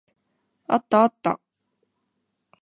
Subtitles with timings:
[0.65, 1.39] あったあった。